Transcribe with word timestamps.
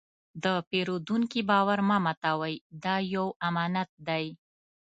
د 0.43 0.45
پیرودونکي 0.69 1.41
باور 1.49 1.79
مه 1.89 1.97
ماتوئ، 2.03 2.55
دا 2.83 2.95
یو 3.15 3.27
امانت 3.47 3.89
دی. 4.07 4.25